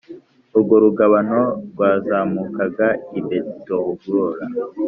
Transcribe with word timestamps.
Urwo 0.55 0.75
rugabano 0.83 1.39
rwazamukaga 1.71 2.87
i 3.17 3.19
Betihogula 3.27 4.43